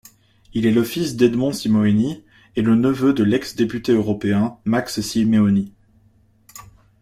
Il 0.55 0.65
est 0.65 0.71
le 0.71 0.83
fils 0.83 1.15
d'Edmond 1.15 1.51
Simeoni 1.53 2.23
et 2.55 2.63
le 2.63 2.73
neveu 2.73 3.13
de 3.13 3.23
l'ex-député 3.23 3.91
européen 3.91 4.57
Max 4.65 4.99
Simeoni. 5.01 5.73